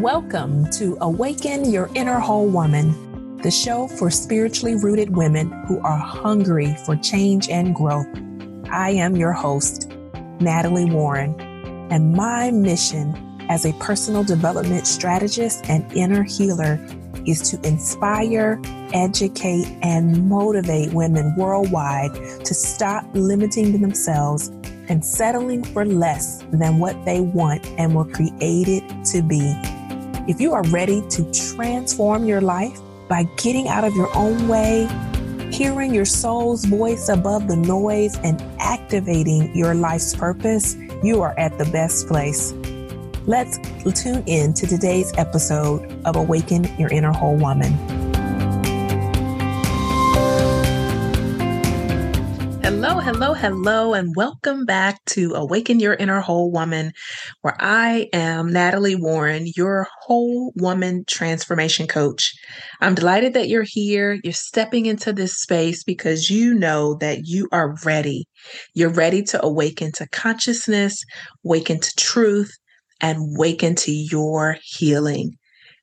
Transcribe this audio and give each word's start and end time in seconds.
Welcome 0.00 0.70
to 0.70 0.96
Awaken 1.02 1.70
Your 1.70 1.90
Inner 1.94 2.18
Whole 2.18 2.48
Woman, 2.48 3.36
the 3.42 3.50
show 3.50 3.86
for 3.86 4.10
spiritually 4.10 4.74
rooted 4.74 5.14
women 5.14 5.50
who 5.66 5.78
are 5.80 5.98
hungry 5.98 6.74
for 6.86 6.96
change 6.96 7.50
and 7.50 7.74
growth. 7.74 8.06
I 8.70 8.92
am 8.92 9.14
your 9.14 9.34
host, 9.34 9.92
Natalie 10.40 10.86
Warren, 10.86 11.38
and 11.90 12.14
my 12.14 12.50
mission 12.50 13.14
as 13.50 13.66
a 13.66 13.74
personal 13.74 14.24
development 14.24 14.86
strategist 14.86 15.68
and 15.68 15.84
inner 15.92 16.22
healer 16.22 16.80
is 17.26 17.50
to 17.50 17.68
inspire, 17.68 18.58
educate, 18.94 19.66
and 19.82 20.26
motivate 20.30 20.94
women 20.94 21.36
worldwide 21.36 22.14
to 22.46 22.54
stop 22.54 23.04
limiting 23.12 23.82
themselves 23.82 24.48
and 24.88 25.04
settling 25.04 25.62
for 25.62 25.84
less 25.84 26.42
than 26.52 26.78
what 26.78 27.04
they 27.04 27.20
want 27.20 27.66
and 27.76 27.94
were 27.94 28.06
created 28.06 28.82
to 29.04 29.20
be. 29.20 29.54
If 30.30 30.40
you 30.40 30.52
are 30.52 30.62
ready 30.68 31.02
to 31.08 31.28
transform 31.32 32.24
your 32.24 32.40
life 32.40 32.78
by 33.08 33.24
getting 33.36 33.66
out 33.66 33.82
of 33.82 33.92
your 33.96 34.16
own 34.16 34.46
way, 34.46 34.86
hearing 35.50 35.92
your 35.92 36.04
soul's 36.04 36.64
voice 36.66 37.08
above 37.08 37.48
the 37.48 37.56
noise, 37.56 38.16
and 38.18 38.40
activating 38.60 39.52
your 39.56 39.74
life's 39.74 40.14
purpose, 40.14 40.76
you 41.02 41.20
are 41.20 41.36
at 41.36 41.58
the 41.58 41.64
best 41.64 42.06
place. 42.06 42.52
Let's 43.26 43.58
tune 44.00 44.22
in 44.26 44.54
to 44.54 44.68
today's 44.68 45.12
episode 45.18 46.00
of 46.04 46.14
Awaken 46.14 46.78
Your 46.78 46.90
Inner 46.90 47.12
Whole 47.12 47.36
Woman. 47.36 47.99
Hello, 53.02 53.32
hello, 53.32 53.94
and 53.94 54.14
welcome 54.14 54.66
back 54.66 55.02
to 55.06 55.32
Awaken 55.32 55.80
Your 55.80 55.94
Inner 55.94 56.20
Whole 56.20 56.52
Woman, 56.52 56.92
where 57.40 57.56
I 57.58 58.08
am 58.12 58.52
Natalie 58.52 58.94
Warren, 58.94 59.50
your 59.56 59.86
whole 60.02 60.52
woman 60.56 61.04
transformation 61.06 61.86
coach. 61.86 62.34
I'm 62.82 62.94
delighted 62.94 63.32
that 63.32 63.48
you're 63.48 63.64
here. 63.66 64.18
You're 64.22 64.34
stepping 64.34 64.84
into 64.84 65.14
this 65.14 65.40
space 65.40 65.82
because 65.82 66.28
you 66.28 66.52
know 66.52 66.94
that 66.96 67.20
you 67.24 67.48
are 67.52 67.74
ready. 67.86 68.26
You're 68.74 68.90
ready 68.90 69.22
to 69.24 69.42
awaken 69.42 69.92
to 69.92 70.06
consciousness, 70.10 71.02
awaken 71.42 71.80
to 71.80 71.90
truth, 71.96 72.52
and 73.00 73.34
awaken 73.34 73.76
to 73.76 73.92
your 73.92 74.58
healing. 74.62 75.36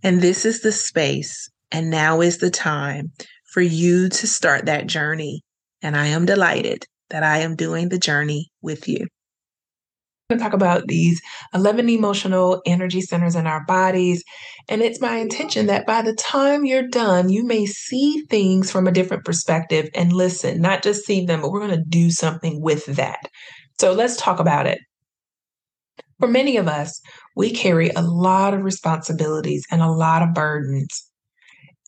And 0.03 0.21
this 0.21 0.45
is 0.45 0.61
the 0.61 0.71
space, 0.71 1.49
and 1.71 1.89
now 1.89 2.21
is 2.21 2.37
the 2.37 2.51
time 2.51 3.11
for 3.53 3.61
you 3.61 4.07
to 4.09 4.27
start 4.27 4.67
that 4.67 4.85
journey 4.85 5.41
and 5.81 5.95
I 5.95 6.07
am 6.07 6.25
delighted 6.25 6.85
that 7.09 7.23
I 7.23 7.39
am 7.39 7.55
doing 7.55 7.89
the 7.89 7.99
journey 7.99 8.49
with 8.61 8.87
you. 8.87 9.07
I'm 10.29 10.37
going 10.37 10.39
to 10.39 10.43
talk 10.43 10.53
about 10.53 10.87
these 10.87 11.21
11 11.53 11.87
emotional 11.87 12.61
energy 12.65 12.99
centers 12.99 13.35
in 13.35 13.47
our 13.47 13.63
bodies. 13.63 14.25
And 14.67 14.81
it's 14.81 14.99
my 14.99 15.15
intention 15.15 15.67
that 15.67 15.85
by 15.85 16.01
the 16.01 16.13
time 16.15 16.65
you're 16.65 16.87
done, 16.89 17.29
you 17.29 17.45
may 17.45 17.65
see 17.65 18.25
things 18.29 18.69
from 18.69 18.87
a 18.87 18.91
different 18.91 19.23
perspective 19.23 19.87
and 19.95 20.11
listen, 20.11 20.59
not 20.59 20.83
just 20.83 21.05
see 21.05 21.25
them, 21.25 21.41
but 21.41 21.51
we're 21.51 21.65
going 21.65 21.79
to 21.79 21.85
do 21.87 22.11
something 22.11 22.61
with 22.61 22.85
that. 22.87 23.29
So 23.79 23.93
let's 23.93 24.17
talk 24.17 24.41
about 24.41 24.67
it. 24.67 24.79
For 26.19 26.27
many 26.27 26.57
of 26.57 26.67
us, 26.67 26.99
we 27.37 27.51
carry 27.51 27.89
a 27.91 28.01
lot 28.01 28.53
of 28.53 28.63
responsibilities 28.63 29.65
and 29.71 29.81
a 29.81 29.91
lot 29.91 30.23
of 30.23 30.33
burdens. 30.33 31.06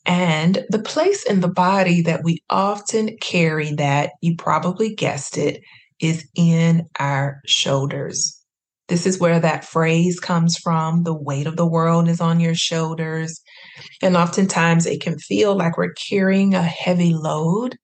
And 0.09 0.65
the 0.69 0.81
place 0.81 1.23
in 1.23 1.41
the 1.41 1.47
body 1.47 2.01
that 2.01 2.23
we 2.23 2.41
often 2.49 3.15
carry 3.21 3.73
that, 3.73 4.09
you 4.23 4.35
probably 4.35 4.95
guessed 4.95 5.37
it, 5.37 5.61
is 6.01 6.27
in 6.35 6.87
our 6.97 7.41
shoulders. 7.45 8.35
This 8.87 9.05
is 9.05 9.19
where 9.19 9.39
that 9.39 9.65
phrase 9.65 10.19
comes 10.19 10.57
from. 10.57 11.03
The 11.03 11.13
weight 11.13 11.45
of 11.45 11.57
the 11.57 11.67
world 11.67 12.09
is 12.09 12.21
on 12.21 12.39
your 12.39 12.55
shoulders. 12.55 13.39
And 14.01 14.17
oftentimes 14.17 14.87
it 14.87 14.99
can 14.99 15.19
feel 15.19 15.55
like 15.55 15.77
we're 15.77 15.93
carrying 15.93 16.55
a 16.55 16.63
heavy 16.63 17.13
load. 17.13 17.77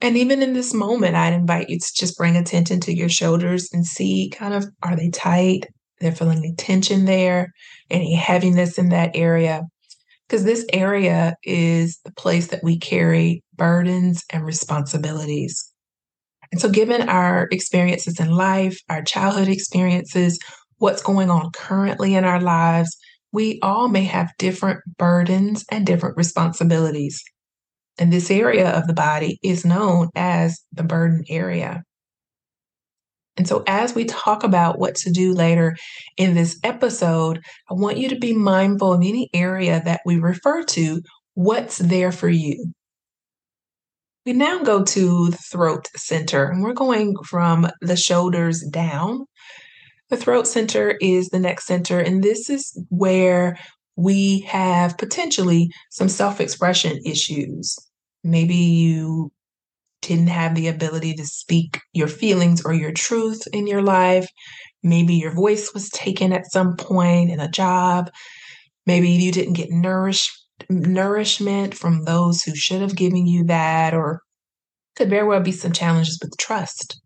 And 0.00 0.16
even 0.16 0.40
in 0.40 0.54
this 0.54 0.72
moment, 0.72 1.16
I'd 1.16 1.34
invite 1.34 1.68
you 1.68 1.78
to 1.78 1.92
just 1.94 2.16
bring 2.16 2.34
attention 2.34 2.80
to 2.80 2.96
your 2.96 3.10
shoulders 3.10 3.68
and 3.74 3.84
see 3.84 4.30
kind 4.30 4.54
of 4.54 4.64
are 4.82 4.96
they 4.96 5.10
tight? 5.10 5.66
They're 6.00 6.12
feeling 6.12 6.40
the 6.40 6.54
tension 6.56 7.04
there, 7.04 7.52
any 7.90 8.14
heaviness 8.14 8.78
in 8.78 8.88
that 8.88 9.10
area 9.14 9.64
because 10.32 10.46
this 10.46 10.64
area 10.72 11.36
is 11.44 11.98
the 12.06 12.12
place 12.12 12.46
that 12.46 12.64
we 12.64 12.78
carry 12.78 13.44
burdens 13.54 14.24
and 14.30 14.46
responsibilities. 14.46 15.70
And 16.50 16.58
so, 16.58 16.70
given 16.70 17.06
our 17.06 17.48
experiences 17.52 18.18
in 18.18 18.30
life, 18.30 18.78
our 18.88 19.02
childhood 19.02 19.48
experiences, 19.48 20.38
what's 20.78 21.02
going 21.02 21.28
on 21.28 21.50
currently 21.52 22.14
in 22.14 22.24
our 22.24 22.40
lives, 22.40 22.96
we 23.30 23.60
all 23.60 23.88
may 23.88 24.04
have 24.04 24.32
different 24.38 24.80
burdens 24.96 25.66
and 25.70 25.84
different 25.84 26.16
responsibilities. 26.16 27.22
And 27.98 28.10
this 28.10 28.30
area 28.30 28.70
of 28.70 28.86
the 28.86 28.94
body 28.94 29.38
is 29.42 29.66
known 29.66 30.08
as 30.16 30.58
the 30.72 30.82
burden 30.82 31.24
area. 31.28 31.82
And 33.36 33.48
so, 33.48 33.64
as 33.66 33.94
we 33.94 34.04
talk 34.04 34.44
about 34.44 34.78
what 34.78 34.94
to 34.96 35.10
do 35.10 35.32
later 35.32 35.76
in 36.16 36.34
this 36.34 36.58
episode, 36.62 37.40
I 37.70 37.74
want 37.74 37.96
you 37.96 38.08
to 38.10 38.18
be 38.18 38.34
mindful 38.34 38.92
of 38.92 39.00
any 39.00 39.30
area 39.32 39.80
that 39.84 40.02
we 40.04 40.18
refer 40.18 40.62
to, 40.64 41.00
what's 41.34 41.78
there 41.78 42.12
for 42.12 42.28
you. 42.28 42.72
We 44.26 44.34
now 44.34 44.62
go 44.62 44.84
to 44.84 45.30
the 45.30 45.36
throat 45.36 45.88
center, 45.96 46.44
and 46.44 46.62
we're 46.62 46.74
going 46.74 47.14
from 47.24 47.68
the 47.80 47.96
shoulders 47.96 48.62
down. 48.70 49.26
The 50.10 50.16
throat 50.18 50.46
center 50.46 50.98
is 51.00 51.30
the 51.30 51.40
next 51.40 51.66
center, 51.66 51.98
and 51.98 52.22
this 52.22 52.50
is 52.50 52.78
where 52.90 53.58
we 53.96 54.40
have 54.40 54.98
potentially 54.98 55.70
some 55.90 56.08
self 56.08 56.38
expression 56.40 57.00
issues. 57.04 57.78
Maybe 58.22 58.54
you 58.54 59.32
didn't 60.02 60.28
have 60.28 60.54
the 60.54 60.68
ability 60.68 61.14
to 61.14 61.24
speak 61.24 61.80
your 61.92 62.08
feelings 62.08 62.62
or 62.64 62.74
your 62.74 62.92
truth 62.92 63.42
in 63.52 63.66
your 63.66 63.82
life. 63.82 64.28
Maybe 64.82 65.14
your 65.14 65.32
voice 65.32 65.72
was 65.72 65.88
taken 65.90 66.32
at 66.32 66.50
some 66.50 66.76
point 66.76 67.30
in 67.30 67.40
a 67.40 67.50
job. 67.50 68.10
Maybe 68.84 69.08
you 69.08 69.32
didn't 69.32 69.54
get 69.54 69.70
nourishment 70.68 71.74
from 71.74 72.04
those 72.04 72.42
who 72.42 72.54
should 72.54 72.82
have 72.82 72.96
given 72.96 73.26
you 73.26 73.44
that 73.44 73.94
or 73.94 74.20
could 74.96 75.08
very 75.08 75.26
well 75.26 75.40
be 75.40 75.52
some 75.52 75.72
challenges 75.72 76.18
with 76.20 76.36
trust. 76.36 77.00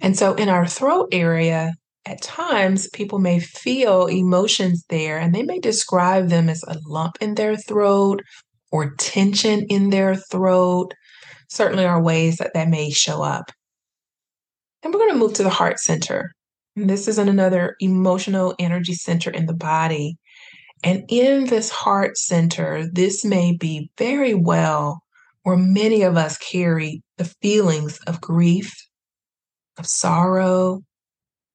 And 0.00 0.16
so 0.16 0.34
in 0.34 0.48
our 0.48 0.66
throat 0.66 1.08
area, 1.12 1.72
at 2.06 2.22
times 2.22 2.88
people 2.90 3.18
may 3.18 3.40
feel 3.40 4.06
emotions 4.06 4.84
there 4.88 5.18
and 5.18 5.34
they 5.34 5.42
may 5.42 5.58
describe 5.58 6.28
them 6.28 6.48
as 6.48 6.62
a 6.68 6.78
lump 6.86 7.16
in 7.20 7.34
their 7.34 7.56
throat 7.56 8.22
or 8.70 8.94
tension 8.94 9.66
in 9.68 9.90
their 9.90 10.14
throat 10.14 10.94
certainly 11.48 11.84
are 11.84 12.00
ways 12.00 12.38
that 12.38 12.54
that 12.54 12.68
may 12.68 12.90
show 12.90 13.22
up. 13.22 13.50
And 14.82 14.92
we're 14.92 15.00
going 15.00 15.12
to 15.12 15.18
move 15.18 15.34
to 15.34 15.42
the 15.42 15.50
heart 15.50 15.78
center. 15.78 16.32
And 16.76 16.88
this 16.88 17.08
is 17.08 17.18
another 17.18 17.76
emotional 17.80 18.54
energy 18.58 18.94
center 18.94 19.30
in 19.30 19.46
the 19.46 19.54
body. 19.54 20.18
And 20.84 21.04
in 21.08 21.46
this 21.46 21.70
heart 21.70 22.18
center, 22.18 22.86
this 22.92 23.24
may 23.24 23.56
be 23.56 23.90
very 23.98 24.34
well 24.34 25.02
where 25.42 25.56
many 25.56 26.02
of 26.02 26.16
us 26.16 26.36
carry 26.38 27.02
the 27.16 27.24
feelings 27.40 27.98
of 28.06 28.20
grief, 28.20 28.74
of 29.78 29.86
sorrow, 29.86 30.82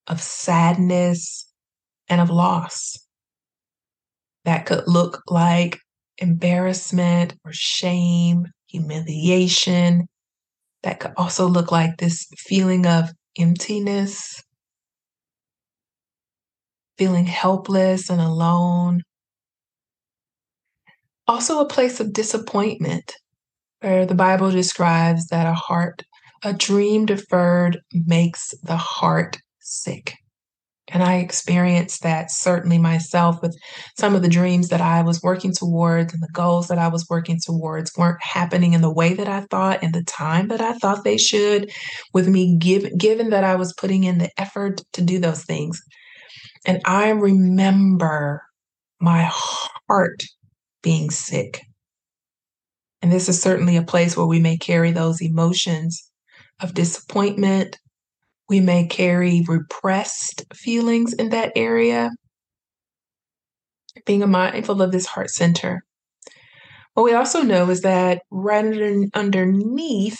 of 0.07 0.21
sadness, 0.21 1.51
and 2.09 2.19
of 2.19 2.29
loss. 2.29 2.97
That 4.45 4.65
could 4.65 4.85
look 4.87 5.21
like 5.27 5.77
embarrassment 6.17 7.35
or 7.45 7.51
shame 7.53 8.47
humiliation. 8.71 10.07
That 10.83 10.99
could 10.99 11.13
also 11.17 11.47
look 11.47 11.71
like 11.71 11.97
this 11.97 12.27
feeling 12.37 12.87
of 12.87 13.11
emptiness, 13.37 14.41
feeling 16.97 17.25
helpless 17.25 18.09
and 18.09 18.21
alone. 18.21 19.01
Also, 21.27 21.59
a 21.59 21.67
place 21.67 21.99
of 21.99 22.13
disappointment, 22.13 23.13
where 23.81 24.05
the 24.05 24.15
Bible 24.15 24.51
describes 24.51 25.27
that 25.27 25.47
a 25.47 25.53
heart, 25.53 26.03
a 26.43 26.53
dream 26.53 27.05
deferred 27.05 27.79
makes 27.93 28.53
the 28.63 28.77
heart 28.77 29.37
sick. 29.59 30.15
And 30.93 31.01
I 31.01 31.15
experienced 31.15 32.03
that 32.03 32.31
certainly 32.31 32.77
myself 32.77 33.41
with 33.41 33.57
some 33.97 34.13
of 34.13 34.21
the 34.21 34.29
dreams 34.29 34.67
that 34.69 34.81
I 34.81 35.01
was 35.01 35.21
working 35.23 35.53
towards 35.53 36.13
and 36.13 36.21
the 36.21 36.29
goals 36.33 36.67
that 36.67 36.77
I 36.77 36.89
was 36.89 37.07
working 37.09 37.39
towards 37.43 37.97
weren't 37.97 38.21
happening 38.21 38.73
in 38.73 38.81
the 38.81 38.93
way 38.93 39.13
that 39.13 39.27
I 39.27 39.41
thought 39.49 39.83
in 39.83 39.93
the 39.93 40.03
time 40.03 40.49
that 40.49 40.61
I 40.61 40.73
thought 40.73 41.03
they 41.03 41.17
should, 41.17 41.71
with 42.13 42.27
me 42.27 42.57
give, 42.57 42.97
given 42.97 43.29
that 43.29 43.45
I 43.45 43.55
was 43.55 43.73
putting 43.73 44.03
in 44.03 44.17
the 44.17 44.29
effort 44.37 44.81
to 44.93 45.01
do 45.01 45.17
those 45.19 45.45
things. 45.45 45.81
And 46.65 46.81
I 46.85 47.09
remember 47.09 48.43
my 48.99 49.29
heart 49.31 50.23
being 50.83 51.09
sick. 51.09 51.61
And 53.01 53.11
this 53.11 53.29
is 53.29 53.41
certainly 53.41 53.77
a 53.77 53.83
place 53.83 54.15
where 54.15 54.27
we 54.27 54.39
may 54.39 54.57
carry 54.57 54.91
those 54.91 55.21
emotions 55.21 56.11
of 56.59 56.73
disappointment, 56.73 57.77
we 58.51 58.59
may 58.59 58.85
carry 58.85 59.45
repressed 59.47 60.43
feelings 60.53 61.13
in 61.13 61.29
that 61.29 61.53
area. 61.55 62.11
being 64.05 64.29
mindful 64.29 64.81
of 64.81 64.91
this 64.91 65.05
heart 65.05 65.29
center. 65.29 65.83
What 66.93 67.03
we 67.03 67.13
also 67.13 67.43
know 67.43 67.69
is 67.69 67.81
that 67.81 68.23
right 68.29 68.65
under, 68.65 69.05
underneath 69.13 70.19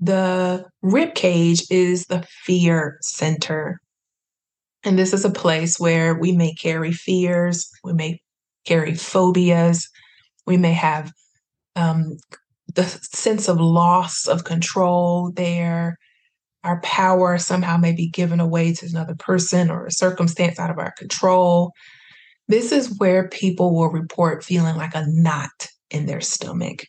the 0.00 0.64
rib 0.80 1.14
cage 1.14 1.62
is 1.70 2.06
the 2.06 2.26
fear 2.44 2.96
center. 3.02 3.80
And 4.82 4.98
this 4.98 5.12
is 5.12 5.26
a 5.26 5.30
place 5.30 5.78
where 5.78 6.14
we 6.14 6.32
may 6.32 6.54
carry 6.54 6.92
fears, 6.92 7.68
we 7.84 7.92
may 7.92 8.20
carry 8.64 8.94
phobias, 8.94 9.86
we 10.46 10.56
may 10.56 10.72
have 10.72 11.12
um, 11.76 12.16
the 12.74 12.84
sense 12.84 13.46
of 13.46 13.60
loss 13.60 14.26
of 14.26 14.44
control 14.44 15.32
there. 15.32 15.98
Our 16.64 16.80
power 16.82 17.38
somehow 17.38 17.76
may 17.76 17.92
be 17.92 18.08
given 18.08 18.40
away 18.40 18.74
to 18.74 18.86
another 18.86 19.14
person 19.14 19.70
or 19.70 19.86
a 19.86 19.92
circumstance 19.92 20.58
out 20.58 20.70
of 20.70 20.78
our 20.78 20.92
control. 20.98 21.72
This 22.48 22.72
is 22.72 22.98
where 22.98 23.28
people 23.28 23.74
will 23.74 23.90
report 23.90 24.44
feeling 24.44 24.76
like 24.76 24.94
a 24.94 25.06
knot 25.06 25.68
in 25.90 26.06
their 26.06 26.20
stomach, 26.20 26.84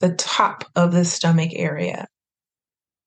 the 0.00 0.14
top 0.14 0.64
of 0.76 0.92
the 0.92 1.04
stomach 1.04 1.50
area. 1.54 2.06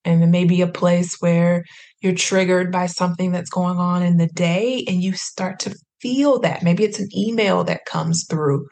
And 0.04 0.24
it 0.24 0.28
may 0.28 0.46
be 0.46 0.62
a 0.62 0.68
place 0.68 1.18
where 1.20 1.64
you're 2.02 2.16
triggered 2.16 2.72
by 2.72 2.88
something 2.88 3.32
that's 3.32 3.50
going 3.50 3.78
on 3.78 4.02
in 4.02 4.18
the 4.18 4.28
day 4.28 4.84
and 4.88 5.04
you 5.04 5.14
start 5.14 5.60
to 5.60 5.76
feel 6.02 6.40
that. 6.40 6.64
Maybe 6.64 6.84
it's 6.84 7.00
an 7.00 7.10
email 7.16 7.64
that 7.66 7.86
comes 7.86 8.26
through, 8.28 8.68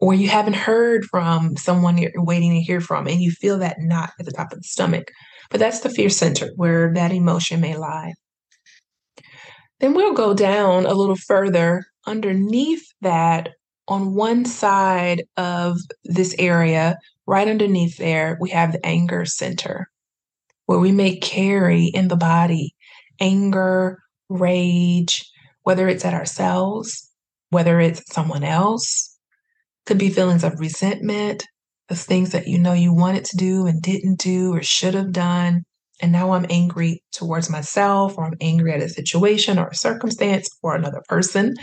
or 0.00 0.12
you 0.14 0.28
haven't 0.28 0.56
heard 0.56 1.04
from 1.04 1.56
someone 1.56 1.96
you're 1.96 2.10
waiting 2.16 2.52
to 2.52 2.60
hear 2.60 2.80
from, 2.80 3.06
and 3.06 3.20
you 3.20 3.30
feel 3.30 3.58
that 3.58 3.76
knot 3.78 4.10
at 4.18 4.26
the 4.26 4.32
top 4.32 4.52
of 4.52 4.58
the 4.58 4.64
stomach. 4.64 5.10
But 5.50 5.60
that's 5.60 5.80
the 5.80 5.90
fear 5.90 6.10
center 6.10 6.50
where 6.56 6.92
that 6.94 7.12
emotion 7.12 7.60
may 7.60 7.76
lie. 7.76 8.14
Then 9.80 9.94
we'll 9.94 10.14
go 10.14 10.34
down 10.34 10.86
a 10.86 10.94
little 10.94 11.16
further 11.16 11.84
underneath 12.06 12.84
that 13.02 13.50
on 13.88 14.14
one 14.14 14.44
side 14.44 15.24
of 15.36 15.78
this 16.04 16.34
area, 16.38 16.98
right 17.26 17.46
underneath 17.46 17.98
there, 17.98 18.36
we 18.40 18.50
have 18.50 18.72
the 18.72 18.84
anger 18.84 19.24
center 19.24 19.88
where 20.66 20.78
we 20.78 20.92
may 20.92 21.16
carry 21.16 21.86
in 21.86 22.08
the 22.08 22.16
body 22.16 22.74
anger, 23.20 23.98
rage, 24.28 25.24
whether 25.62 25.88
it's 25.88 26.04
at 26.04 26.14
ourselves, 26.14 27.10
whether 27.50 27.80
it's 27.80 28.02
someone 28.12 28.44
else, 28.44 29.16
could 29.86 29.98
be 29.98 30.10
feelings 30.10 30.44
of 30.44 30.58
resentment, 30.60 31.46
of 31.88 31.98
things 31.98 32.32
that 32.32 32.48
you 32.48 32.58
know 32.58 32.72
you 32.72 32.92
wanted 32.92 33.24
to 33.26 33.36
do 33.36 33.66
and 33.66 33.80
didn't 33.82 34.18
do 34.18 34.54
or 34.54 34.62
should 34.62 34.94
have 34.94 35.12
done. 35.12 35.62
And 36.00 36.12
now 36.12 36.32
I'm 36.32 36.46
angry 36.50 37.02
towards 37.12 37.48
myself, 37.48 38.18
or 38.18 38.26
I'm 38.26 38.36
angry 38.40 38.72
at 38.72 38.82
a 38.82 38.88
situation 38.88 39.58
or 39.58 39.68
a 39.68 39.74
circumstance 39.74 40.48
or 40.62 40.74
another 40.74 41.02
person. 41.08 41.54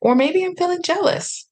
Or 0.00 0.14
maybe 0.14 0.44
I'm 0.44 0.56
feeling 0.56 0.82
jealous 0.82 1.46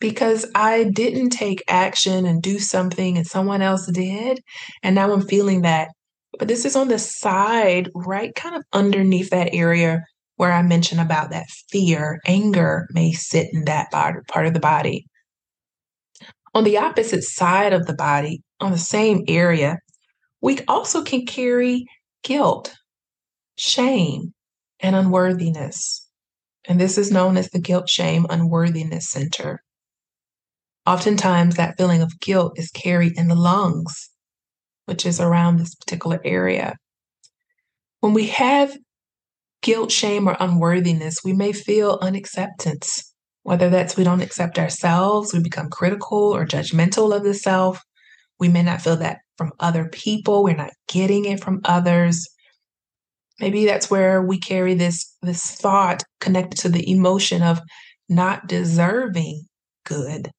because 0.00 0.46
I 0.54 0.84
didn't 0.84 1.30
take 1.30 1.62
action 1.68 2.26
and 2.26 2.42
do 2.42 2.58
something 2.58 3.16
and 3.16 3.26
someone 3.26 3.62
else 3.62 3.86
did. 3.90 4.40
And 4.82 4.94
now 4.94 5.12
I'm 5.12 5.26
feeling 5.26 5.62
that. 5.62 5.88
But 6.38 6.48
this 6.48 6.64
is 6.64 6.76
on 6.76 6.88
the 6.88 6.98
side, 6.98 7.88
right 7.94 8.34
kind 8.34 8.56
of 8.56 8.64
underneath 8.72 9.30
that 9.30 9.54
area 9.54 10.02
where 10.36 10.52
I 10.52 10.62
mentioned 10.62 11.00
about 11.00 11.30
that 11.30 11.46
fear. 11.70 12.20
Anger 12.26 12.88
may 12.90 13.12
sit 13.12 13.48
in 13.52 13.64
that 13.66 13.90
part 13.92 14.46
of 14.46 14.52
the 14.52 14.60
body. 14.60 15.06
On 16.54 16.62
the 16.62 16.78
opposite 16.78 17.24
side 17.24 17.72
of 17.72 17.86
the 17.86 17.94
body, 17.94 18.42
on 18.60 18.70
the 18.70 18.78
same 18.78 19.24
area, 19.26 19.78
we 20.40 20.60
also 20.68 21.02
can 21.02 21.26
carry 21.26 21.84
guilt, 22.22 22.74
shame, 23.56 24.32
and 24.78 24.94
unworthiness. 24.94 26.08
And 26.66 26.80
this 26.80 26.96
is 26.96 27.10
known 27.10 27.36
as 27.36 27.50
the 27.50 27.58
guilt, 27.58 27.88
shame, 27.88 28.26
unworthiness 28.30 29.10
center. 29.10 29.62
Oftentimes, 30.86 31.56
that 31.56 31.76
feeling 31.76 32.02
of 32.02 32.20
guilt 32.20 32.58
is 32.58 32.70
carried 32.70 33.18
in 33.18 33.28
the 33.28 33.34
lungs, 33.34 34.10
which 34.86 35.04
is 35.06 35.20
around 35.20 35.56
this 35.56 35.74
particular 35.74 36.20
area. 36.24 36.76
When 38.00 38.12
we 38.12 38.28
have 38.28 38.76
guilt, 39.62 39.90
shame, 39.90 40.28
or 40.28 40.36
unworthiness, 40.38 41.24
we 41.24 41.32
may 41.32 41.52
feel 41.52 41.98
unacceptance, 42.02 43.13
whether 43.44 43.70
that's 43.70 43.96
we 43.96 44.04
don't 44.04 44.22
accept 44.22 44.58
ourselves, 44.58 45.32
we 45.32 45.40
become 45.40 45.70
critical 45.70 46.34
or 46.34 46.44
judgmental 46.44 47.14
of 47.14 47.22
the 47.22 47.34
self. 47.34 47.80
We 48.40 48.48
may 48.48 48.62
not 48.62 48.82
feel 48.82 48.96
that 48.96 49.18
from 49.38 49.52
other 49.60 49.88
people, 49.88 50.42
we're 50.42 50.56
not 50.56 50.72
getting 50.88 51.26
it 51.26 51.42
from 51.42 51.60
others. 51.64 52.26
Maybe 53.40 53.66
that's 53.66 53.90
where 53.90 54.22
we 54.22 54.38
carry 54.38 54.74
this, 54.74 55.14
this 55.22 55.44
thought 55.44 56.02
connected 56.20 56.58
to 56.60 56.68
the 56.68 56.90
emotion 56.90 57.42
of 57.42 57.60
not 58.08 58.48
deserving 58.48 59.44
good 59.84 60.30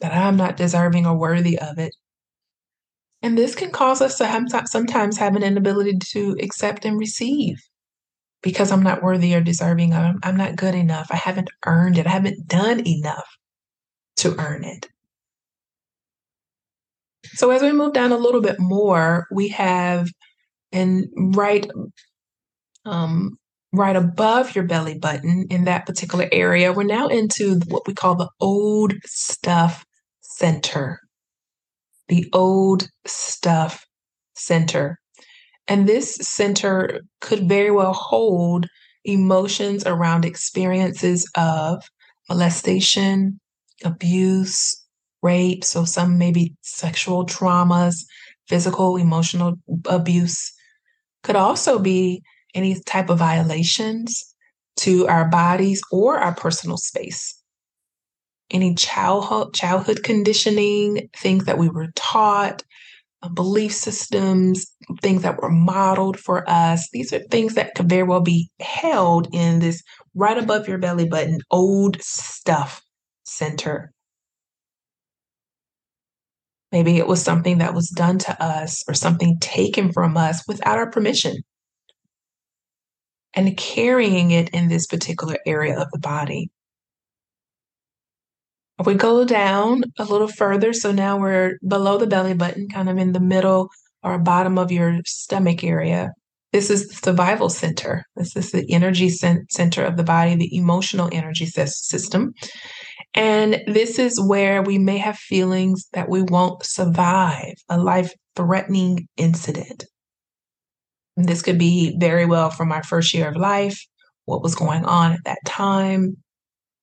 that 0.00 0.14
I'm 0.14 0.36
not 0.36 0.56
deserving 0.56 1.06
or 1.06 1.16
worthy 1.16 1.58
of 1.58 1.78
it. 1.78 1.94
And 3.22 3.36
this 3.36 3.54
can 3.54 3.70
cause 3.70 4.00
us 4.00 4.18
to 4.18 4.64
sometimes 4.66 5.18
have 5.18 5.34
an 5.34 5.42
inability 5.42 5.98
to 6.10 6.36
accept 6.40 6.84
and 6.84 6.98
receive 6.98 7.56
because 8.42 8.70
I'm 8.70 8.82
not 8.82 9.02
worthy 9.02 9.34
or 9.34 9.40
deserving 9.40 9.92
of 9.92 10.14
it. 10.14 10.16
I'm 10.22 10.36
not 10.36 10.56
good 10.56 10.74
enough. 10.74 11.08
I 11.10 11.16
haven't 11.16 11.50
earned 11.66 11.98
it. 11.98 12.06
I 12.06 12.10
haven't 12.10 12.46
done 12.46 12.86
enough 12.86 13.26
to 14.18 14.38
earn 14.38 14.64
it. 14.64 14.88
So 17.34 17.50
as 17.50 17.62
we 17.62 17.72
move 17.72 17.92
down 17.92 18.12
a 18.12 18.16
little 18.16 18.40
bit 18.40 18.56
more, 18.58 19.26
we 19.30 19.48
have 19.48 20.08
and 20.72 21.06
right 21.34 21.66
um, 22.84 23.38
right 23.72 23.96
above 23.96 24.54
your 24.54 24.64
belly 24.64 24.98
button 24.98 25.46
in 25.50 25.64
that 25.64 25.86
particular 25.86 26.28
area, 26.32 26.72
we're 26.72 26.84
now 26.84 27.08
into 27.08 27.60
what 27.68 27.86
we 27.86 27.94
call 27.94 28.14
the 28.14 28.30
old 28.40 28.94
stuff 29.04 29.84
center, 30.20 31.00
the 32.08 32.28
old 32.32 32.88
stuff 33.06 33.84
center. 34.34 34.98
And 35.68 35.86
this 35.86 36.16
center 36.16 37.02
could 37.20 37.48
very 37.48 37.70
well 37.70 37.92
hold 37.92 38.66
emotions 39.04 39.84
around 39.86 40.24
experiences 40.24 41.30
of 41.36 41.84
molestation, 42.28 43.38
abuse, 43.84 44.82
rape. 45.22 45.64
So, 45.64 45.84
some 45.84 46.18
maybe 46.18 46.54
sexual 46.62 47.26
traumas, 47.26 47.96
physical, 48.48 48.96
emotional 48.96 49.54
abuse. 49.86 50.52
Could 51.22 51.36
also 51.36 51.78
be 51.78 52.22
any 52.54 52.80
type 52.86 53.10
of 53.10 53.18
violations 53.18 54.34
to 54.78 55.06
our 55.08 55.28
bodies 55.28 55.82
or 55.90 56.18
our 56.18 56.34
personal 56.34 56.76
space 56.76 57.38
any 58.50 58.74
childhood 58.74 59.54
childhood 59.54 60.02
conditioning, 60.02 61.08
things 61.16 61.44
that 61.44 61.58
we 61.58 61.68
were 61.68 61.88
taught, 61.94 62.62
Uh, 63.20 63.28
belief 63.28 63.72
systems, 63.72 64.64
things 65.02 65.22
that 65.22 65.42
were 65.42 65.50
modeled 65.50 66.16
for 66.16 66.48
us. 66.48 66.88
These 66.92 67.12
are 67.12 67.18
things 67.18 67.54
that 67.54 67.74
could 67.74 67.88
very 67.88 68.04
well 68.04 68.20
be 68.20 68.48
held 68.60 69.28
in 69.32 69.58
this 69.58 69.82
right 70.14 70.38
above 70.38 70.68
your 70.68 70.78
belly 70.78 71.08
button 71.08 71.40
old 71.50 72.00
stuff 72.00 72.80
center. 73.24 73.92
Maybe 76.70 76.98
it 76.98 77.08
was 77.08 77.20
something 77.20 77.58
that 77.58 77.74
was 77.74 77.88
done 77.88 78.18
to 78.18 78.42
us 78.42 78.84
or 78.86 78.94
something 78.94 79.38
taken 79.40 79.92
from 79.92 80.16
us 80.16 80.44
without 80.46 80.78
our 80.78 80.90
permission. 80.90 81.38
And 83.34 83.56
carrying 83.56 84.30
it 84.30 84.50
in 84.50 84.68
this 84.68 84.86
particular 84.86 85.38
area 85.44 85.76
of 85.76 85.88
the 85.92 85.98
body. 85.98 86.50
We 88.84 88.94
go 88.94 89.24
down 89.24 89.82
a 89.98 90.04
little 90.04 90.28
further, 90.28 90.72
so 90.72 90.92
now 90.92 91.18
we're 91.18 91.58
below 91.66 91.98
the 91.98 92.06
belly 92.06 92.34
button, 92.34 92.68
kind 92.68 92.88
of 92.88 92.96
in 92.96 93.12
the 93.12 93.20
middle 93.20 93.68
or 94.02 94.18
bottom 94.18 94.56
of 94.56 94.70
your 94.70 95.00
stomach 95.04 95.64
area. 95.64 96.12
This 96.52 96.70
is 96.70 96.88
the 96.88 96.94
survival 96.94 97.50
center. 97.50 98.04
This 98.16 98.36
is 98.36 98.52
the 98.52 98.64
energy 98.72 99.10
center 99.10 99.84
of 99.84 99.96
the 99.96 100.04
body, 100.04 100.36
the 100.36 100.56
emotional 100.56 101.08
energy 101.12 101.46
system. 101.46 102.32
And 103.14 103.62
this 103.66 103.98
is 103.98 104.20
where 104.20 104.62
we 104.62 104.78
may 104.78 104.98
have 104.98 105.18
feelings 105.18 105.88
that 105.92 106.08
we 106.08 106.22
won't 106.22 106.64
survive 106.64 107.54
a 107.68 107.78
life 107.78 108.12
threatening 108.36 109.08
incident. 109.16 109.84
And 111.16 111.28
this 111.28 111.42
could 111.42 111.58
be 111.58 111.96
very 111.98 112.26
well 112.26 112.50
from 112.50 112.70
our 112.70 112.84
first 112.84 113.12
year 113.12 113.28
of 113.28 113.36
life, 113.36 113.78
what 114.24 114.42
was 114.42 114.54
going 114.54 114.84
on 114.84 115.12
at 115.12 115.24
that 115.24 115.38
time, 115.44 116.16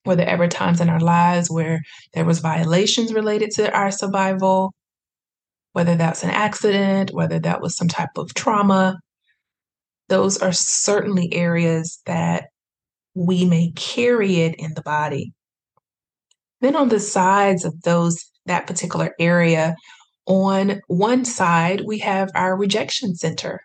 were 0.05 0.15
there 0.15 0.27
ever 0.27 0.47
times 0.47 0.81
in 0.81 0.89
our 0.89 0.99
lives 0.99 1.49
where 1.49 1.81
there 2.13 2.25
was 2.25 2.39
violations 2.39 3.13
related 3.13 3.51
to 3.51 3.71
our 3.73 3.91
survival, 3.91 4.73
whether 5.73 5.95
that's 5.95 6.23
an 6.23 6.29
accident, 6.29 7.11
whether 7.13 7.39
that 7.39 7.61
was 7.61 7.75
some 7.75 7.87
type 7.87 8.17
of 8.17 8.33
trauma? 8.33 8.99
Those 10.07 10.37
are 10.37 10.53
certainly 10.53 11.33
areas 11.33 11.99
that 12.05 12.45
we 13.15 13.45
may 13.45 13.71
carry 13.75 14.41
it 14.41 14.55
in 14.55 14.73
the 14.75 14.81
body. 14.81 15.33
Then 16.61 16.75
on 16.75 16.89
the 16.89 16.99
sides 16.99 17.65
of 17.65 17.81
those 17.81 18.23
that 18.45 18.67
particular 18.67 19.15
area, 19.19 19.75
on 20.27 20.81
one 20.87 21.25
side 21.25 21.81
we 21.85 21.99
have 21.99 22.29
our 22.35 22.55
rejection 22.55 23.15
center. 23.15 23.61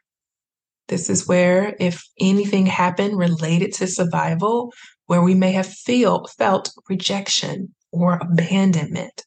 This 0.89 1.09
is 1.09 1.29
where 1.29 1.77
if 1.79 2.03
anything 2.19 2.67
happened 2.67 3.17
related 3.17 3.73
to 3.75 3.87
survival, 3.87 4.73
where 5.11 5.23
we 5.23 5.35
may 5.35 5.51
have 5.51 5.67
feel, 5.67 6.25
felt 6.39 6.73
rejection 6.89 7.75
or 7.91 8.21
abandonment. 8.23 9.25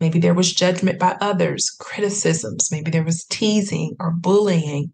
Maybe 0.00 0.18
there 0.18 0.34
was 0.34 0.52
judgment 0.52 0.98
by 0.98 1.16
others, 1.20 1.70
criticisms. 1.78 2.70
Maybe 2.72 2.90
there 2.90 3.04
was 3.04 3.24
teasing 3.30 3.94
or 4.00 4.10
bullying. 4.10 4.92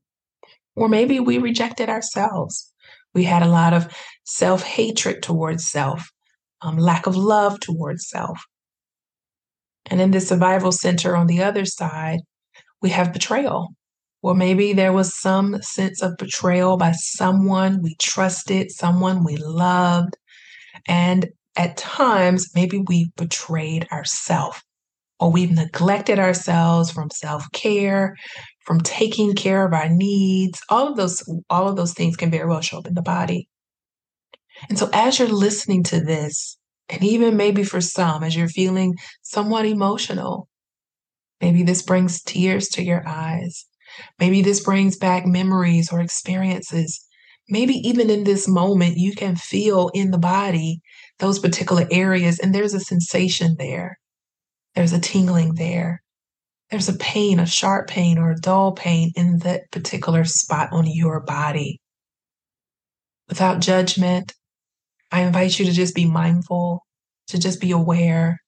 Or 0.76 0.86
maybe 0.86 1.18
we 1.18 1.38
rejected 1.38 1.88
ourselves. 1.88 2.70
We 3.14 3.24
had 3.24 3.42
a 3.42 3.48
lot 3.48 3.72
of 3.72 3.90
self 4.24 4.64
hatred 4.64 5.22
towards 5.22 5.66
self, 5.66 6.10
um, 6.60 6.76
lack 6.76 7.06
of 7.06 7.16
love 7.16 7.58
towards 7.60 8.06
self. 8.06 8.38
And 9.86 9.98
in 9.98 10.10
the 10.10 10.20
survival 10.20 10.72
center 10.72 11.16
on 11.16 11.26
the 11.26 11.42
other 11.42 11.64
side, 11.64 12.20
we 12.82 12.90
have 12.90 13.14
betrayal. 13.14 13.68
Or 14.22 14.34
maybe 14.34 14.72
there 14.72 14.92
was 14.92 15.18
some 15.18 15.62
sense 15.62 16.02
of 16.02 16.16
betrayal 16.16 16.76
by 16.76 16.92
someone 16.92 17.82
we 17.82 17.94
trusted, 17.96 18.70
someone 18.70 19.24
we 19.24 19.36
loved. 19.36 20.16
And 20.88 21.28
at 21.56 21.76
times, 21.76 22.50
maybe 22.54 22.82
we 22.86 23.10
betrayed 23.16 23.86
ourselves 23.92 24.62
or 25.20 25.30
we've 25.32 25.50
neglected 25.50 26.18
ourselves 26.18 26.90
from 26.90 27.10
self-care, 27.10 28.16
from 28.64 28.80
taking 28.80 29.34
care 29.34 29.66
of 29.66 29.72
our 29.72 29.88
needs. 29.88 30.60
All 30.68 30.88
of 30.88 30.96
those, 30.96 31.22
all 31.50 31.68
of 31.68 31.76
those 31.76 31.94
things 31.94 32.16
can 32.16 32.30
very 32.30 32.48
well 32.48 32.60
show 32.60 32.78
up 32.78 32.86
in 32.86 32.94
the 32.94 33.02
body. 33.02 33.48
And 34.68 34.78
so 34.78 34.90
as 34.92 35.18
you're 35.18 35.28
listening 35.28 35.84
to 35.84 36.00
this, 36.00 36.58
and 36.88 37.04
even 37.04 37.36
maybe 37.36 37.64
for 37.64 37.80
some, 37.80 38.24
as 38.24 38.34
you're 38.34 38.48
feeling 38.48 38.96
somewhat 39.22 39.66
emotional, 39.66 40.48
maybe 41.40 41.62
this 41.62 41.82
brings 41.82 42.22
tears 42.22 42.68
to 42.70 42.82
your 42.82 43.06
eyes. 43.06 43.66
Maybe 44.18 44.42
this 44.42 44.60
brings 44.60 44.96
back 44.96 45.26
memories 45.26 45.90
or 45.92 46.00
experiences. 46.00 47.04
Maybe 47.48 47.74
even 47.74 48.10
in 48.10 48.24
this 48.24 48.46
moment, 48.46 48.98
you 48.98 49.14
can 49.14 49.36
feel 49.36 49.90
in 49.94 50.10
the 50.10 50.18
body 50.18 50.80
those 51.18 51.38
particular 51.38 51.86
areas, 51.90 52.38
and 52.38 52.54
there's 52.54 52.74
a 52.74 52.80
sensation 52.80 53.56
there. 53.58 53.98
There's 54.74 54.92
a 54.92 55.00
tingling 55.00 55.54
there. 55.54 56.02
There's 56.70 56.88
a 56.88 56.96
pain, 56.96 57.40
a 57.40 57.46
sharp 57.46 57.88
pain, 57.88 58.18
or 58.18 58.30
a 58.30 58.40
dull 58.40 58.72
pain 58.72 59.12
in 59.16 59.38
that 59.38 59.70
particular 59.70 60.24
spot 60.24 60.68
on 60.72 60.84
your 60.86 61.20
body. 61.20 61.80
Without 63.28 63.60
judgment, 63.60 64.34
I 65.10 65.22
invite 65.22 65.58
you 65.58 65.64
to 65.64 65.72
just 65.72 65.94
be 65.94 66.04
mindful, 66.04 66.84
to 67.28 67.38
just 67.38 67.60
be 67.60 67.70
aware, 67.70 68.38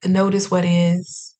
to 0.00 0.08
notice 0.08 0.50
what 0.50 0.64
is, 0.64 1.31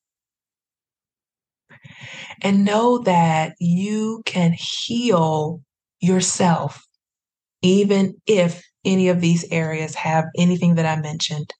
and 2.41 2.65
know 2.65 2.99
that 2.99 3.53
you 3.59 4.21
can 4.25 4.53
heal 4.53 5.61
yourself 5.99 6.85
even 7.61 8.15
if 8.27 8.61
any 8.85 9.07
of 9.07 9.21
these 9.21 9.45
areas 9.49 9.95
have 9.95 10.25
anything 10.37 10.75
that 10.75 10.85
I 10.85 11.01
mentioned. 11.01 11.51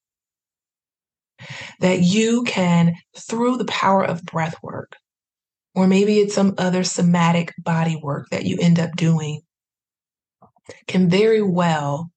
That 1.79 2.01
you 2.01 2.43
can, 2.43 2.95
through 3.17 3.57
the 3.57 3.65
power 3.65 4.03
of 4.03 4.23
breath 4.23 4.55
work, 4.61 4.95
or 5.75 5.87
maybe 5.87 6.19
it's 6.19 6.35
some 6.35 6.53
other 6.57 6.83
somatic 6.83 7.53
body 7.57 7.99
work 8.01 8.27
that 8.29 8.45
you 8.45 8.57
end 8.61 8.79
up 8.79 8.91
doing, 8.95 9.41
can 10.87 11.09
very 11.09 11.41
well 11.41 12.11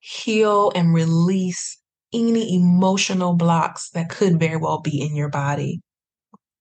heal 0.00 0.72
and 0.74 0.92
release 0.92 1.78
any 2.12 2.56
emotional 2.56 3.34
blocks 3.34 3.90
that 3.90 4.10
could 4.10 4.38
very 4.40 4.56
well 4.56 4.80
be 4.80 5.00
in 5.00 5.14
your 5.14 5.28
body. 5.28 5.80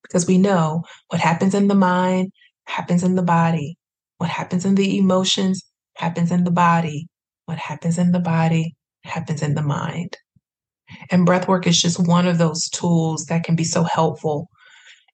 Because 0.09 0.27
we 0.27 0.37
know 0.37 0.83
what 1.09 1.21
happens 1.21 1.53
in 1.53 1.67
the 1.67 1.75
mind 1.75 2.31
happens 2.65 3.03
in 3.03 3.15
the 3.15 3.23
body. 3.23 3.77
What 4.17 4.29
happens 4.29 4.65
in 4.65 4.75
the 4.75 4.97
emotions 4.97 5.63
happens 5.95 6.31
in 6.31 6.43
the 6.43 6.51
body. 6.51 7.07
What 7.45 7.57
happens 7.57 7.97
in 7.97 8.11
the 8.11 8.19
body 8.19 8.75
happens 9.03 9.41
in 9.41 9.55
the 9.55 9.61
mind. 9.61 10.17
And 11.11 11.25
breath 11.25 11.47
work 11.47 11.67
is 11.67 11.81
just 11.81 12.05
one 12.07 12.27
of 12.27 12.37
those 12.37 12.69
tools 12.69 13.25
that 13.25 13.43
can 13.43 13.55
be 13.55 13.63
so 13.63 13.83
helpful. 13.83 14.49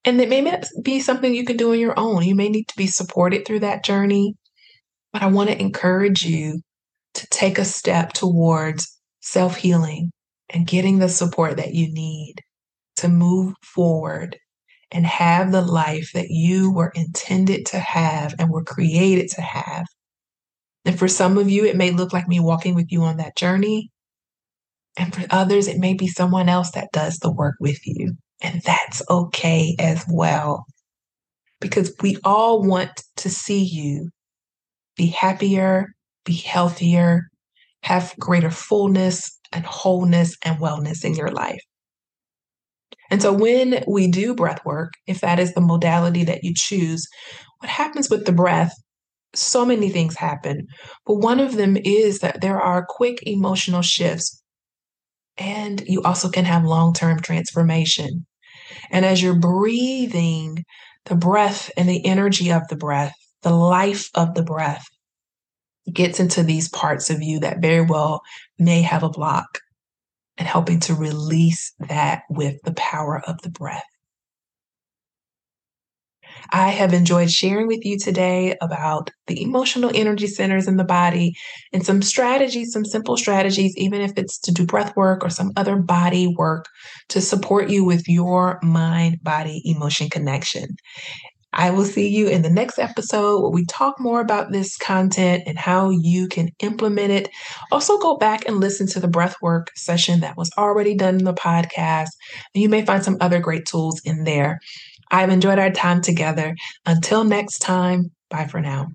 And 0.05 0.21
it 0.21 0.29
may 0.29 0.41
not 0.41 0.65
be 0.81 0.99
something 0.99 1.33
you 1.33 1.45
can 1.45 1.57
do 1.57 1.71
on 1.71 1.79
your 1.79 1.99
own. 1.99 2.23
You 2.23 2.35
may 2.35 2.49
need 2.49 2.67
to 2.69 2.77
be 2.77 2.87
supported 2.87 3.45
through 3.45 3.61
that 3.61 3.83
journey. 3.83 4.35
But 5.11 5.23
I 5.23 5.27
want 5.27 5.49
to 5.49 5.59
encourage 5.59 6.23
you 6.23 6.61
to 7.15 7.27
take 7.27 7.57
a 7.57 7.65
step 7.65 8.13
towards 8.13 8.97
self 9.21 9.57
healing 9.57 10.11
and 10.49 10.67
getting 10.67 10.99
the 10.99 11.09
support 11.09 11.57
that 11.57 11.73
you 11.73 11.91
need 11.91 12.35
to 12.97 13.09
move 13.09 13.55
forward 13.61 14.37
and 14.95 15.05
have 15.05 15.51
the 15.51 15.61
life 15.61 16.11
that 16.13 16.29
you 16.29 16.71
were 16.71 16.93
intended 16.95 17.65
to 17.65 17.77
have 17.77 18.33
and 18.39 18.49
were 18.49 18.63
created 18.63 19.29
to 19.29 19.41
have. 19.41 19.85
And 20.85 20.97
for 20.97 21.09
some 21.09 21.37
of 21.37 21.49
you, 21.49 21.65
it 21.65 21.75
may 21.75 21.91
look 21.91 22.13
like 22.13 22.29
me 22.29 22.39
walking 22.39 22.75
with 22.75 22.89
you 22.93 23.01
on 23.01 23.17
that 23.17 23.35
journey. 23.35 23.91
And 24.95 25.13
for 25.13 25.25
others, 25.29 25.67
it 25.67 25.79
may 25.79 25.95
be 25.95 26.07
someone 26.07 26.47
else 26.47 26.71
that 26.71 26.93
does 26.93 27.17
the 27.17 27.29
work 27.29 27.55
with 27.59 27.85
you. 27.85 28.15
And 28.41 28.61
that's 28.61 29.01
okay 29.09 29.75
as 29.79 30.05
well. 30.09 30.65
Because 31.59 31.93
we 32.01 32.17
all 32.23 32.63
want 32.63 33.03
to 33.17 33.29
see 33.29 33.63
you 33.63 34.11
be 34.95 35.07
happier, 35.07 35.93
be 36.23 36.35
healthier, 36.35 37.27
have 37.81 38.15
greater 38.17 38.49
fullness 38.49 39.37
and 39.51 39.65
wholeness 39.65 40.37
and 40.45 40.57
wellness 40.59 41.03
in 41.03 41.15
your 41.15 41.31
life. 41.31 41.59
And 43.15 43.21
so 43.21 43.31
when 43.31 43.81
we 43.87 44.09
do 44.09 44.35
breath 44.35 44.59
work, 44.65 44.91
if 45.07 45.21
that 45.21 45.39
is 45.39 45.53
the 45.53 45.61
modality 45.61 46.25
that 46.25 46.43
you 46.43 46.53
choose, 46.53 47.07
what 47.59 47.69
happens 47.69 48.09
with 48.09 48.25
the 48.25 48.33
breath? 48.33 48.73
So 49.33 49.65
many 49.65 49.89
things 49.89 50.17
happen. 50.17 50.67
But 51.05 51.19
one 51.19 51.39
of 51.39 51.55
them 51.55 51.77
is 51.77 52.19
that 52.19 52.41
there 52.41 52.59
are 52.59 52.85
quick 52.85 53.19
emotional 53.25 53.81
shifts. 53.81 54.43
And 55.37 55.81
you 55.87 56.01
also 56.01 56.29
can 56.29 56.43
have 56.43 56.65
long 56.65 56.91
term 56.91 57.21
transformation. 57.21 58.25
And 58.91 59.05
as 59.05 59.23
you're 59.23 59.39
breathing, 59.39 60.65
the 61.05 61.15
breath 61.15 61.71
and 61.77 61.87
the 61.87 62.05
energy 62.05 62.51
of 62.51 62.67
the 62.67 62.75
breath, 62.75 63.13
the 63.43 63.55
life 63.55 64.09
of 64.13 64.33
the 64.33 64.43
breath 64.43 64.83
gets 65.93 66.19
into 66.19 66.43
these 66.43 66.67
parts 66.67 67.09
of 67.09 67.21
you 67.21 67.39
that 67.39 67.61
very 67.61 67.85
well 67.85 68.19
may 68.59 68.81
have 68.81 69.03
a 69.03 69.09
block 69.09 69.59
and 70.37 70.47
helping 70.47 70.79
to 70.81 70.93
release 70.93 71.73
that 71.87 72.23
with 72.29 72.61
the 72.63 72.73
power 72.73 73.21
of 73.25 73.41
the 73.41 73.49
breath. 73.49 73.83
I 76.51 76.69
have 76.69 76.93
enjoyed 76.93 77.31
sharing 77.31 77.67
with 77.67 77.83
you 77.83 77.97
today 77.97 78.55
about 78.61 79.09
the 79.27 79.41
emotional 79.41 79.91
energy 79.93 80.27
centers 80.27 80.67
in 80.67 80.77
the 80.77 80.83
body 80.83 81.33
and 81.73 81.85
some 81.85 82.01
strategies, 82.01 82.71
some 82.71 82.85
simple 82.85 83.17
strategies, 83.17 83.75
even 83.77 84.01
if 84.01 84.13
it's 84.17 84.39
to 84.41 84.51
do 84.51 84.65
breath 84.65 84.95
work 84.95 85.23
or 85.23 85.29
some 85.29 85.51
other 85.55 85.75
body 85.75 86.33
work 86.37 86.65
to 87.09 87.21
support 87.21 87.69
you 87.69 87.83
with 87.83 88.07
your 88.07 88.59
mind 88.61 89.19
body 89.23 89.61
emotion 89.65 90.09
connection. 90.09 90.75
I 91.55 91.71
will 91.71 91.85
see 91.85 92.07
you 92.09 92.27
in 92.27 92.41
the 92.41 92.49
next 92.49 92.77
episode 92.77 93.41
where 93.41 93.51
we 93.51 93.65
talk 93.65 93.99
more 93.99 94.19
about 94.19 94.51
this 94.51 94.77
content 94.77 95.43
and 95.47 95.57
how 95.57 95.89
you 95.89 96.27
can 96.27 96.49
implement 96.59 97.11
it. 97.11 97.29
Also, 97.71 97.97
go 97.97 98.17
back 98.17 98.47
and 98.47 98.59
listen 98.59 98.87
to 98.87 98.99
the 98.99 99.07
breathwork 99.07 99.67
session 99.75 100.19
that 100.19 100.37
was 100.37 100.51
already 100.57 100.95
done 100.95 101.15
in 101.15 101.23
the 101.23 101.33
podcast. 101.33 102.09
And 102.53 102.61
you 102.61 102.69
may 102.69 102.85
find 102.85 103.03
some 103.03 103.17
other 103.21 103.39
great 103.39 103.65
tools 103.65 104.01
in 104.03 104.25
there. 104.25 104.59
I've 105.11 105.29
enjoyed 105.29 105.59
our 105.59 105.71
time 105.71 106.01
together. 106.01 106.55
Until 106.85 107.23
next 107.23 107.59
time, 107.59 108.11
bye 108.29 108.47
for 108.47 108.61
now. 108.61 108.87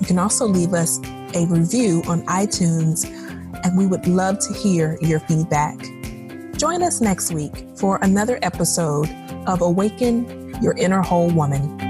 You 0.00 0.06
can 0.06 0.18
also 0.18 0.46
leave 0.46 0.72
us 0.72 0.98
a 1.34 1.44
review 1.48 2.02
on 2.08 2.22
iTunes 2.22 3.04
and 3.62 3.76
we 3.76 3.86
would 3.86 4.06
love 4.06 4.38
to 4.38 4.54
hear 4.54 4.96
your 5.02 5.20
feedback. 5.20 5.78
Join 6.56 6.82
us 6.82 7.02
next 7.02 7.30
week 7.30 7.66
for 7.76 7.98
another 8.00 8.38
episode 8.40 9.10
of 9.46 9.60
Awaken 9.60 10.54
Your 10.62 10.72
Inner 10.78 11.02
Whole 11.02 11.28
Woman. 11.28 11.85